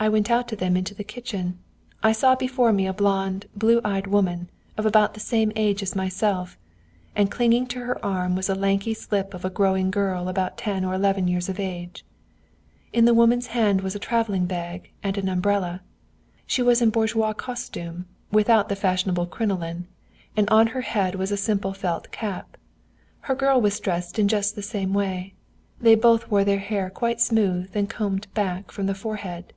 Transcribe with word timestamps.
I 0.00 0.08
went 0.08 0.30
out 0.30 0.46
to 0.46 0.54
them 0.54 0.76
into 0.76 0.94
the 0.94 1.02
kitchen. 1.02 1.58
I 2.04 2.12
saw 2.12 2.36
before 2.36 2.72
me 2.72 2.86
a 2.86 2.92
blonde, 2.92 3.46
blue 3.56 3.80
eyed 3.84 4.06
woman, 4.06 4.48
of 4.76 4.86
about 4.86 5.14
the 5.14 5.18
same 5.20 5.50
age 5.56 5.82
as 5.82 5.96
myself, 5.96 6.56
and 7.16 7.32
clinging 7.32 7.66
to 7.66 7.80
her 7.80 8.02
arm 8.04 8.36
was 8.36 8.48
a 8.48 8.54
lanky 8.54 8.94
slip 8.94 9.34
of 9.34 9.44
a 9.44 9.50
growing 9.50 9.90
girl 9.90 10.28
about 10.28 10.56
ten 10.56 10.84
or 10.84 10.94
eleven 10.94 11.26
years 11.26 11.48
of 11.48 11.58
age. 11.58 12.04
In 12.92 13.06
the 13.06 13.12
woman's 13.12 13.48
hand 13.48 13.80
was 13.80 13.96
a 13.96 13.98
travelling 13.98 14.46
bag 14.46 14.92
and 15.02 15.18
an 15.18 15.28
umbrella. 15.28 15.82
She 16.46 16.62
was 16.62 16.80
in 16.80 16.90
bourgeois 16.90 17.32
costume, 17.32 18.06
without 18.30 18.68
the 18.68 18.76
fashionable 18.76 19.26
crinoline, 19.26 19.88
and 20.36 20.48
on 20.48 20.68
her 20.68 20.82
head 20.82 21.16
was 21.16 21.32
a 21.32 21.36
simple 21.36 21.72
felt 21.72 22.12
cap; 22.12 22.56
her 23.22 23.34
girl 23.34 23.60
was 23.60 23.80
dressed 23.80 24.16
in 24.16 24.28
just 24.28 24.54
the 24.54 24.62
same 24.62 24.94
way. 24.94 25.34
They 25.80 25.96
both 25.96 26.30
wore 26.30 26.44
their 26.44 26.60
hair 26.60 26.88
quite 26.88 27.20
smooth 27.20 27.72
and 27.74 27.90
combed 27.90 28.32
back 28.32 28.70
from 28.70 28.86
the 28.86 28.94
forehead. 28.94 29.52